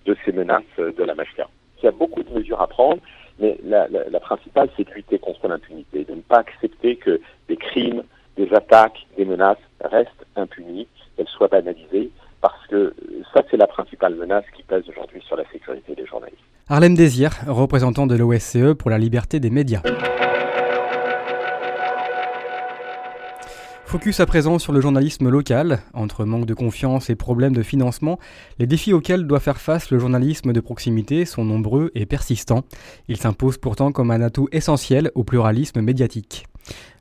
de 0.07 0.17
ces 0.25 0.33
menaces 0.33 0.63
de 0.79 1.03
la 1.03 1.15
mafia. 1.15 1.49
Il 1.83 1.87
y 1.87 1.89
a 1.89 1.93
beaucoup 1.93 2.23
de 2.23 2.31
mesures 2.31 2.61
à 2.61 2.67
prendre, 2.67 3.01
mais 3.39 3.59
la, 3.65 3.89
la, 3.89 4.09
la 4.09 4.21
principale, 4.21 4.69
c'est 4.77 4.89
de 4.89 4.95
lutter 4.95 5.19
contre 5.19 5.49
l'impunité, 5.49 6.05
de 6.05 6.15
ne 6.15 6.21
pas 6.21 6.39
accepter 6.39 6.97
que 6.97 7.21
des 7.49 7.57
crimes, 7.57 8.03
des 8.37 8.53
attaques, 8.53 9.07
des 9.17 9.25
menaces 9.25 9.59
restent 9.81 10.27
impunis, 10.37 10.89
qu'elles 11.17 11.29
soient 11.29 11.49
banalisées, 11.49 12.11
parce 12.45 12.67
que 12.67 12.95
ça, 13.33 13.41
c'est 13.51 13.57
la 13.57 13.67
principale 13.67 14.17
menace 14.17 14.45
qui 14.55 14.63
pèse 14.65 14.83
aujourd'hui 14.87 15.23
sur 15.27 15.35
la 15.35 15.45
sécurité 15.51 15.95
des 15.95 16.05
journalistes. 16.05 16.43
Harlem 16.69 16.95
Désir, 16.95 17.31
représentant 17.47 18.07
de 18.07 18.15
l'OSCE 18.15 18.75
pour 18.79 18.91
la 18.91 18.99
liberté 18.99 19.41
des 19.41 19.49
médias. 19.49 19.81
Focus 23.87 24.21
à 24.21 24.27
présent 24.27 24.59
sur 24.59 24.75
le 24.75 24.83
journalisme 24.83 25.31
local. 25.31 25.79
Entre 25.95 26.27
manque 26.27 26.45
de 26.45 26.53
confiance 26.53 27.09
et 27.09 27.17
problèmes 27.17 27.55
de 27.55 27.63
financement, 27.63 28.19
les 28.59 28.67
défis 28.67 28.93
auxquels 28.93 29.27
doit 29.27 29.41
faire 29.41 29.59
face 29.59 29.91
le 29.91 29.99
journalisme 29.99 30.53
de 30.53 30.61
proximité 30.61 31.25
sont 31.25 31.47
nombreux 31.47 31.93
et 31.95 32.05
persistants. 32.05 32.65
Ils 33.09 33.17
s'imposent 33.17 33.57
pourtant 33.57 33.91
comme 33.91 34.11
un 34.11 34.21
atout 34.21 34.49
essentiel 34.53 35.11
au 35.15 35.25
pluralisme 35.25 35.81
médiatique. 35.81 36.45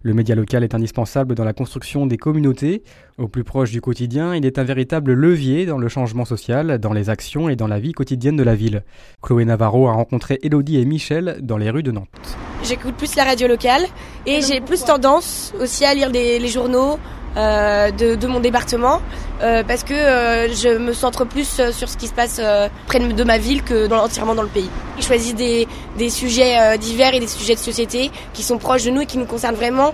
Le 0.01 0.13
média 0.13 0.35
local 0.35 0.63
est 0.63 0.75
indispensable 0.75 1.35
dans 1.35 1.43
la 1.43 1.53
construction 1.53 2.05
des 2.05 2.17
communautés. 2.17 2.83
Au 3.17 3.27
plus 3.27 3.43
proche 3.43 3.71
du 3.71 3.79
quotidien, 3.79 4.35
il 4.35 4.45
est 4.45 4.59
un 4.59 4.63
véritable 4.63 5.13
levier 5.13 5.65
dans 5.65 5.77
le 5.77 5.87
changement 5.87 6.25
social, 6.25 6.77
dans 6.79 6.93
les 6.93 7.09
actions 7.09 7.47
et 7.47 7.55
dans 7.55 7.67
la 7.67 7.79
vie 7.79 7.93
quotidienne 7.93 8.35
de 8.35 8.43
la 8.43 8.55
ville. 8.55 8.83
Chloé 9.21 9.45
Navarro 9.45 9.87
a 9.87 9.93
rencontré 9.93 10.39
Elodie 10.43 10.77
et 10.77 10.85
Michel 10.85 11.37
dans 11.41 11.57
les 11.57 11.69
rues 11.69 11.83
de 11.83 11.91
Nantes. 11.91 12.37
J'écoute 12.63 12.95
plus 12.95 13.15
la 13.15 13.23
radio 13.23 13.47
locale 13.47 13.83
et 14.25 14.41
j'ai 14.41 14.61
plus 14.61 14.83
tendance 14.83 15.53
aussi 15.59 15.85
à 15.85 15.93
lire 15.93 16.09
les 16.09 16.47
journaux, 16.47 16.97
euh, 17.37 17.91
de, 17.91 18.27
mon 18.27 18.39
département 18.39 19.01
euh, 19.41 19.63
parce 19.67 19.83
que 19.83 19.93
euh, 19.93 20.53
je 20.53 20.77
me 20.77 20.93
centre 20.93 21.25
plus 21.25 21.61
sur 21.71 21.89
ce 21.89 21.97
qui 21.97 22.07
se 22.07 22.13
passe 22.13 22.39
près 22.87 22.99
de 22.99 23.23
ma 23.23 23.37
ville 23.37 23.63
que 23.63 23.87
dans, 23.87 24.03
entièrement 24.03 24.35
dans 24.35 24.43
le 24.43 24.47
pays. 24.47 24.69
Je 24.99 25.05
choisis 25.05 25.33
des, 25.33 25.67
des 25.97 26.09
sujets 26.09 26.77
divers 26.77 27.13
et 27.13 27.19
des 27.19 27.27
sujets 27.27 27.55
de 27.55 27.59
société 27.59 28.11
qui 28.33 28.43
sont 28.43 28.57
proches 28.57 28.83
de 28.85 28.91
nous 28.91 29.01
et 29.01 29.05
qui 29.05 29.17
nous 29.17 29.25
concernent 29.25 29.55
vraiment. 29.55 29.93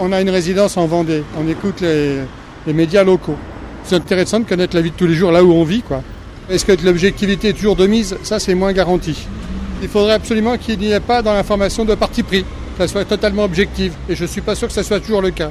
On 0.00 0.12
a 0.12 0.20
une 0.20 0.30
résidence 0.30 0.76
en 0.76 0.86
Vendée, 0.86 1.22
on 1.38 1.48
écoute 1.48 1.80
les, 1.80 2.20
les 2.66 2.72
médias 2.72 3.04
locaux. 3.04 3.36
C'est 3.84 3.96
intéressant 3.96 4.40
de 4.40 4.44
connaître 4.44 4.76
la 4.76 4.82
vie 4.82 4.90
de 4.90 4.96
tous 4.96 5.06
les 5.06 5.14
jours 5.14 5.32
là 5.32 5.42
où 5.42 5.52
on 5.52 5.64
vit. 5.64 5.82
quoi. 5.82 6.02
Est-ce 6.48 6.64
que 6.64 6.72
l'objectivité 6.84 7.48
est 7.48 7.52
toujours 7.52 7.76
de 7.76 7.86
mise? 7.86 8.16
Ça, 8.22 8.38
c'est 8.38 8.54
moins 8.54 8.72
garanti. 8.72 9.26
Il 9.82 9.88
faudrait 9.88 10.12
absolument 10.14 10.56
qu'il 10.58 10.78
n'y 10.78 10.92
ait 10.92 11.00
pas 11.00 11.22
dans 11.22 11.34
l'information 11.34 11.84
de 11.84 11.94
parti 11.94 12.22
pris, 12.22 12.42
que 12.42 12.78
ça 12.78 12.88
soit 12.88 13.04
totalement 13.04 13.44
objective. 13.44 13.94
Et 14.08 14.14
je 14.14 14.22
ne 14.22 14.28
suis 14.28 14.40
pas 14.40 14.54
sûr 14.54 14.68
que 14.68 14.74
ça 14.74 14.82
soit 14.82 15.00
toujours 15.00 15.22
le 15.22 15.30
cas. 15.30 15.50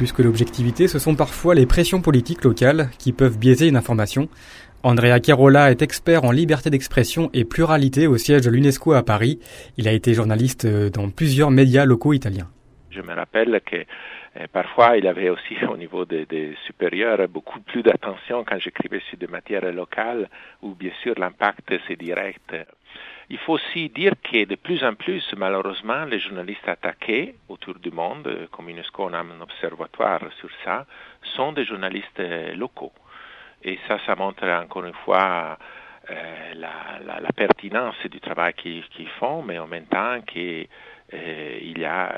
Plus 0.00 0.12
que 0.12 0.22
l'objectivité, 0.22 0.88
ce 0.88 0.98
sont 0.98 1.14
parfois 1.14 1.54
les 1.54 1.66
pressions 1.66 2.00
politiques 2.00 2.42
locales 2.42 2.88
qui 2.98 3.12
peuvent 3.12 3.36
biaiser 3.36 3.68
une 3.68 3.76
information. 3.76 4.30
Andrea 4.82 5.20
Chiarola 5.22 5.70
est 5.70 5.82
expert 5.82 6.24
en 6.24 6.30
liberté 6.30 6.70
d'expression 6.70 7.28
et 7.34 7.44
pluralité 7.44 8.06
au 8.06 8.16
siège 8.16 8.40
de 8.40 8.48
l'UNESCO 8.48 8.94
à 8.94 9.02
Paris. 9.02 9.40
Il 9.76 9.86
a 9.88 9.92
été 9.92 10.14
journaliste 10.14 10.66
dans 10.66 11.10
plusieurs 11.10 11.50
médias 11.50 11.84
locaux 11.84 12.14
italiens. 12.14 12.48
Je 12.88 13.02
me 13.02 13.12
rappelle 13.14 13.60
que 13.70 13.76
Et 14.38 14.46
parfois, 14.46 14.96
il 14.96 15.06
avait 15.06 15.30
aussi 15.30 15.56
au 15.68 15.76
niveau 15.76 16.04
des, 16.04 16.56
supérieurs 16.66 17.26
beaucoup 17.28 17.60
plus 17.60 17.82
d'attention 17.82 18.44
quand 18.44 18.58
j'écrivais 18.58 19.00
sur 19.08 19.18
des 19.18 19.26
matières 19.26 19.72
locales 19.72 20.28
où 20.62 20.74
bien 20.74 20.92
sûr 21.02 21.14
l'impact 21.18 21.72
c'est 21.86 21.96
direct. 21.96 22.54
Il 23.28 23.38
faut 23.38 23.54
aussi 23.54 23.88
dire 23.90 24.14
que 24.22 24.44
de 24.44 24.56
plus 24.56 24.82
en 24.82 24.94
plus, 24.94 25.24
malheureusement, 25.36 26.04
les 26.04 26.18
journalistes 26.18 26.68
attaqués 26.68 27.36
autour 27.48 27.74
du 27.78 27.92
monde, 27.92 28.48
comme 28.50 28.68
UNESCO 28.68 29.04
on 29.04 29.12
a 29.12 29.18
un 29.20 29.40
observatoire 29.40 30.20
sur 30.40 30.50
ça, 30.64 30.84
sont 31.36 31.52
des 31.52 31.64
journalistes 31.64 32.20
locaux. 32.56 32.92
Et 33.62 33.78
ça, 33.86 33.98
ça 34.06 34.16
montre 34.16 34.44
encore 34.48 34.84
une 34.84 34.94
fois 35.04 35.58
euh, 36.10 36.54
la, 36.54 37.32
pertinence 37.36 37.94
du 38.10 38.20
travail 38.20 38.52
qu'ils 38.54 38.84
qu 38.88 39.06
font, 39.18 39.42
mais 39.42 39.58
en 39.58 39.66
même 39.66 39.86
temps 39.86 40.20
qu'il 40.22 40.66
euh, 41.14 41.58
y 41.80 41.84
a 41.84 42.14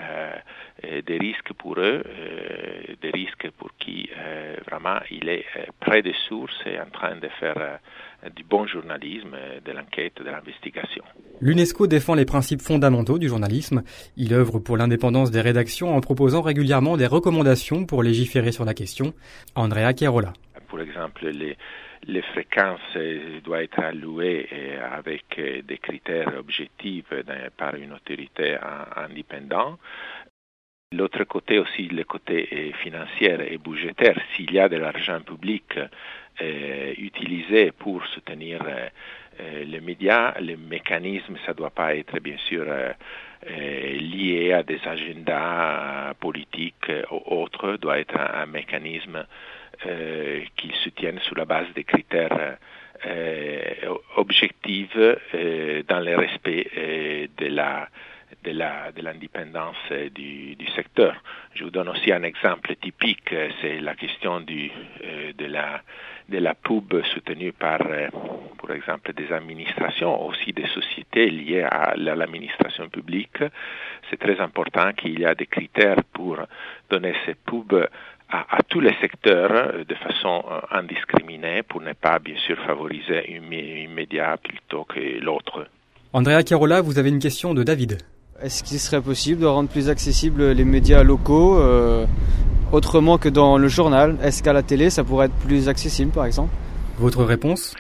euh, 0.85 1.03
des 1.07 1.19
risques 1.19 1.53
pour 1.53 1.79
eux, 1.79 2.03
euh, 2.05 2.95
des 3.01 3.11
risques 3.11 3.49
pour 3.59 3.71
qui 3.79 4.09
euh, 4.17 4.57
vraiment 4.69 4.99
il 5.11 5.29
est 5.29 5.45
près 5.81 6.03
des 6.03 6.15
sources 6.29 6.59
et 6.67 6.79
en 6.81 6.91
train 6.91 7.17
de 7.17 7.29
faire 7.41 7.79
du 8.35 8.45
bon 8.45 8.67
journalisme, 8.67 9.37
de 9.65 9.73
l'enquête, 9.73 10.15
de 10.19 10.31
l'investigation. 10.31 11.05
L'UNESCO 11.41 11.87
défend 11.87 12.15
les 12.15 12.25
principes 12.25 12.61
fondamentaux 12.61 13.19
du 13.19 13.29
journalisme. 13.29 13.83
Il 14.17 14.33
œuvre 14.33 14.59
pour 14.61 14.77
l'indépendance 14.77 15.31
des 15.31 15.41
rédactions 15.41 15.95
en 15.95 16.01
proposant 16.01 16.41
régulièrement 16.41 16.97
des 16.97 17.07
recommandations 17.07 17.85
pour 17.85 18.03
légiférer 18.03 18.53
sur 18.53 18.65
la 18.65 18.75
question. 18.75 19.13
Andrea 19.55 19.93
Chiarola. 19.97 20.33
Pour 20.69 20.81
exemple, 20.81 21.29
les, 21.29 21.57
les 22.07 22.23
fréquences 22.23 22.97
doivent 23.45 23.63
être 23.63 23.81
allouées 23.81 24.49
avec 24.93 25.25
des 25.39 25.79
critères 25.79 26.37
objectifs 26.39 27.13
par 27.57 27.75
une 27.77 27.93
autorité 27.93 28.57
indépendante. 28.97 29.79
L'autre 30.93 31.25
côté 31.25 31.59
aussi, 31.59 31.89
le 31.89 32.05
côté 32.05 32.75
financier 32.83 33.35
et 33.51 33.57
budgétaire, 33.57 34.19
s'il 34.35 34.53
y 34.53 34.59
a 34.59 34.69
de 34.69 34.77
l'argent 34.77 35.21
public 35.21 35.79
euh, 36.41 36.95
utilisé 36.97 37.73
pour 37.73 38.07
soutenir 38.07 38.63
euh, 38.67 39.65
les 39.65 39.81
médias, 39.81 40.33
le 40.41 40.57
mécanisme, 40.57 41.37
ça 41.45 41.53
ne 41.53 41.57
doit 41.59 41.71
pas 41.71 41.95
être 41.95 42.21
bien 42.21 42.39
sûr 42.49 42.65
euh, 42.67 42.93
lié 43.47 44.53
à 44.55 44.63
des 44.63 44.81
agendas 44.87 46.15
politiques 46.21 46.91
ou 47.11 47.23
autres, 47.27 47.77
doit 47.77 47.99
être 47.99 48.19
un 48.19 48.47
mécanisme 48.47 49.27
euh, 49.87 50.43
qu'ils 50.57 50.75
soutiennent 50.77 51.19
sur 51.21 51.37
la 51.37 51.45
base 51.45 51.67
des 51.75 51.85
critères 51.85 52.57
euh, 53.07 53.61
objectifs 54.17 54.97
euh, 54.97 55.83
dans 55.89 56.01
le 56.01 56.17
respect 56.17 57.29
de 57.37 57.47
la 57.47 57.89
de 58.45 59.03
l'indépendance 59.03 59.77
du, 60.15 60.57
du 60.57 60.67
secteur. 60.71 61.15
Je 61.55 61.65
vous 61.65 61.71
donne 61.71 61.89
aussi 61.89 62.13
un 62.13 62.23
exemple 62.23 62.75
typique, 62.77 63.35
c'est 63.61 63.79
la 63.81 63.95
question 63.95 64.41
du 64.41 64.71
de 65.39 65.47
la 65.47 65.83
de 66.29 66.39
la 66.39 66.55
pub 66.55 66.95
soutenue 67.13 67.53
par, 67.53 67.79
par 67.79 68.71
exemple, 68.75 69.13
des 69.13 69.33
administrations, 69.33 70.27
aussi 70.27 70.53
des 70.53 70.67
sociétés 70.69 71.31
liées 71.31 71.63
à 71.63 71.95
l'administration 71.97 72.89
publique. 72.89 73.43
C'est 74.09 74.19
très 74.19 74.41
important 74.41 74.93
qu'il 74.93 75.21
y 75.21 75.27
a 75.27 75.35
des 75.35 75.47
critères 75.47 76.03
pour 76.13 76.39
donner 76.89 77.15
ces 77.27 77.35
pubs 77.35 77.87
à, 78.33 78.57
à, 78.57 78.63
tous 78.63 78.81
les 78.81 78.95
secteurs 79.01 79.85
de 79.87 79.95
façon 79.95 80.43
indiscriminée 80.71 81.63
pour 81.63 81.81
ne 81.81 81.93
pas, 81.93 82.19
bien 82.19 82.37
sûr, 82.47 82.57
favoriser 82.67 83.31
une, 83.31 83.53
une 83.53 83.93
média 83.93 84.37
plutôt 84.43 84.85
que 84.85 85.21
l'autre. 85.21 85.67
Andrea 86.13 86.43
Chiarola, 86.45 86.81
vous 86.81 86.99
avez 86.99 87.09
une 87.09 87.19
question 87.19 87.55
de 87.55 87.63
David. 87.63 87.99
Est-ce 88.43 88.65
qu'il 88.65 88.79
serait 88.81 89.01
possible 89.01 89.41
de 89.41 89.47
rendre 89.47 89.69
plus 89.69 89.89
accessibles 89.89 90.51
les 90.51 90.65
médias 90.65 91.05
locaux 91.05 91.61
euh, 91.61 92.07
autrement 92.73 93.17
que 93.17 93.29
dans 93.29 93.57
le 93.57 93.69
journal? 93.69 94.17
Est-ce 94.23 94.43
qu'à 94.43 94.53
la 94.53 94.63
télé, 94.63 94.91
ça 94.91 95.05
pourrait 95.05 95.27
être 95.27 95.47
plus 95.47 95.69
accessible, 95.69 96.11
par 96.11 96.27
exemple? 96.27 96.53
Votre 96.99 97.23
réponse? 97.25 97.75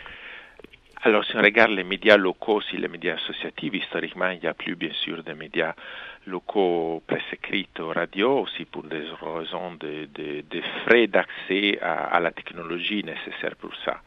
Alors, 1.04 1.24
si 1.24 1.36
on 1.36 1.42
regarde 1.42 1.72
les 1.72 1.82
médias 1.82 2.16
locaux, 2.16 2.60
si 2.60 2.76
les 2.76 2.86
médias 2.86 3.14
associatifs, 3.14 3.74
historiquement, 3.74 4.30
il 4.30 4.38
n'y 4.38 4.46
a 4.46 4.54
plus, 4.54 4.76
bien 4.76 4.92
sûr, 4.92 5.24
de 5.24 5.32
médias 5.32 5.74
locaux 6.28 7.02
presse 7.04 7.32
écrite 7.32 7.76
radio, 7.80 8.38
aussi 8.42 8.64
pour 8.66 8.84
des 8.84 9.02
raisons 9.20 9.74
de, 9.80 10.06
de, 10.14 10.60
frais 10.84 11.08
d'accès 11.08 11.80
à, 11.80 12.20
la 12.20 12.30
technologie 12.30 13.02
nécessaire 13.02 13.56
pour 13.58 13.74
ça. 13.84 14.00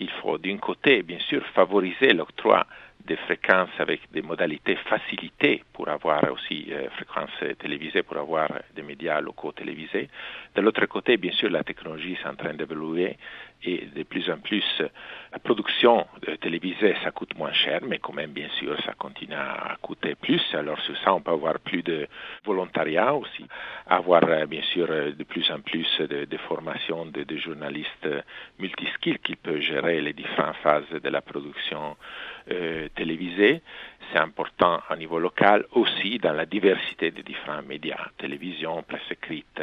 Il 0.00 0.08
faut, 0.22 0.38
d'un 0.38 0.56
côté, 0.56 1.02
bien 1.02 1.18
sûr, 1.18 1.44
favoriser 1.48 2.14
l'octroi 2.14 2.66
des 3.04 3.16
fréquences 3.16 3.78
avec 3.78 4.00
des 4.12 4.22
modalités 4.22 4.76
facilitées 4.76 5.64
pour 5.72 5.88
avoir 5.88 6.22
aussi 6.32 6.68
euh, 6.70 6.88
fréquences 6.90 7.58
télévisées, 7.58 8.04
pour 8.04 8.16
avoir 8.16 8.48
des 8.74 8.82
médias 8.82 9.20
locaux 9.20 9.52
télévisés. 9.52 10.08
De 10.54 10.60
l'autre 10.62 10.86
côté, 10.86 11.16
bien 11.16 11.32
sûr, 11.32 11.50
la 11.50 11.64
technologie 11.64 12.12
est 12.12 12.26
en 12.26 12.36
train 12.36 12.54
d'évoluer 12.54 13.18
et 13.64 13.86
de 13.94 14.02
plus 14.02 14.28
en 14.30 14.38
plus 14.38 14.64
la 15.32 15.38
production 15.38 16.06
télévisée 16.40 16.94
ça 17.02 17.10
coûte 17.10 17.36
moins 17.36 17.52
cher 17.52 17.80
mais 17.86 17.98
quand 17.98 18.12
même 18.12 18.32
bien 18.32 18.48
sûr 18.58 18.76
ça 18.84 18.92
continue 18.94 19.34
à 19.34 19.76
coûter 19.80 20.14
plus. 20.14 20.42
Alors 20.54 20.80
sur 20.80 20.96
ça 20.98 21.14
on 21.14 21.20
peut 21.20 21.30
avoir 21.30 21.58
plus 21.60 21.82
de 21.82 22.06
volontariat 22.44 23.14
aussi. 23.14 23.46
Avoir 23.86 24.22
bien 24.46 24.62
sûr 24.62 24.86
de 24.88 25.24
plus 25.24 25.50
en 25.50 25.60
plus 25.60 25.88
de, 26.00 26.24
de 26.24 26.36
formations 26.48 27.06
de, 27.06 27.36
journalistes 27.36 28.08
multiskills 28.58 29.18
qui 29.18 29.36
peuvent 29.36 29.60
gérer 29.60 30.00
les 30.00 30.12
différentes 30.12 30.56
phases 30.56 30.90
de 30.90 31.08
la 31.08 31.20
production 31.20 31.96
euh, 32.50 32.88
télévisée. 32.94 33.62
C'est 34.12 34.18
important 34.18 34.80
au 34.90 34.96
niveau 34.96 35.18
local 35.18 35.64
aussi 35.72 36.18
dans 36.18 36.32
la 36.32 36.46
diversité 36.46 37.10
des 37.10 37.22
différents 37.22 37.62
médias 37.62 38.08
télévision 38.18 38.82
presse 38.82 39.10
écrite 39.10 39.62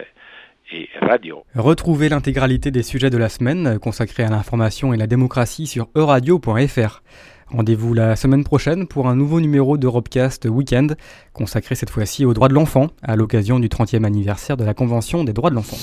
et 0.71 0.89
radio. 1.01 1.43
Retrouvez 1.55 2.09
l'intégralité 2.09 2.71
des 2.71 2.83
sujets 2.83 3.09
de 3.09 3.17
la 3.17 3.29
semaine 3.29 3.79
consacrés 3.79 4.23
à 4.23 4.29
l'information 4.29 4.93
et 4.93 4.97
la 4.97 5.07
démocratie 5.07 5.67
sur 5.67 5.89
euradio.fr. 5.95 7.01
Rendez-vous 7.47 7.93
la 7.93 8.15
semaine 8.15 8.43
prochaine 8.43 8.87
pour 8.87 9.07
un 9.07 9.15
nouveau 9.15 9.41
numéro 9.41 9.77
d'Europecast 9.77 10.45
Weekend, 10.45 10.97
consacré 11.33 11.73
cette 11.75 11.89
fois-ci 11.89 12.25
aux 12.25 12.33
droits 12.33 12.47
de 12.47 12.53
l'enfant, 12.53 12.87
à 13.01 13.15
l'occasion 13.15 13.59
du 13.59 13.69
30e 13.69 14.03
anniversaire 14.03 14.55
de 14.55 14.63
la 14.63 14.75
Convention 14.75 15.23
des 15.23 15.33
droits 15.33 15.49
de 15.49 15.55
l'enfant. 15.55 15.77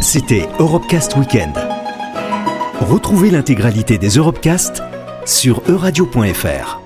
C'était 0.00 0.48
Europecast 0.60 1.16
Weekend. 1.16 1.56
Retrouvez 2.80 3.30
l'intégralité 3.30 3.98
des 3.98 4.10
Europecast 4.10 4.82
sur 5.24 5.62
euradio.fr. 5.68 6.81